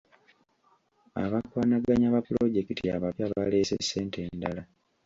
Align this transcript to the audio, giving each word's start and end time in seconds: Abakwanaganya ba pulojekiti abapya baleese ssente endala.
Abakwanaganya 1.23 2.07
ba 2.13 2.19
pulojekiti 2.27 2.83
abapya 2.95 3.25
baleese 3.33 3.75
ssente 3.83 4.17
endala. 4.27 4.61